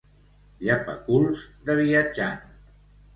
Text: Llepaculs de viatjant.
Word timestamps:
Llepaculs 0.69 1.43
de 1.67 1.75
viatjant. 1.81 2.41